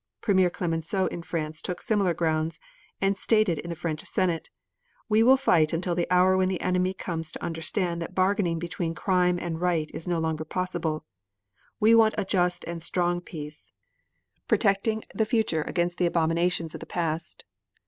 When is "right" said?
9.61-9.91